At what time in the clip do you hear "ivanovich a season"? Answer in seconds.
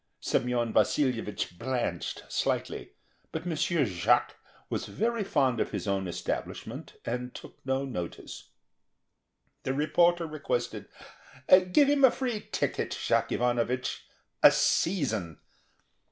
13.31-15.37